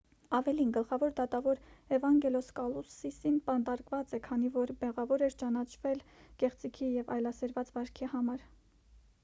ավելին 0.35 0.69
գլխավոր 0.75 1.11
դատավոր 1.17 1.59
էվանգելոս 1.97 2.47
կալուսիսն 2.59 3.37
բանտարկված 3.49 4.15
է 4.17 4.21
քանի 4.29 4.51
որ 4.57 4.73
մեղավոր 4.83 5.27
էր 5.27 5.37
ճանաչվել 5.43 6.03
կեղծիքի 6.45 6.93
և 6.95 7.13
այլասերված 7.19 7.73
վարքի 7.77 8.09
համար 8.17 8.49